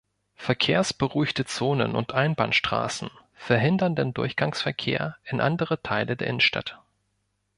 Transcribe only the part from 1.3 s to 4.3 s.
Zonen und Einbahnstraßen verhindern den